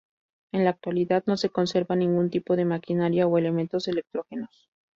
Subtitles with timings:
[0.51, 4.71] En la actualidad, no se conserva ningún tipo de maquinaria o elementos electrógenos.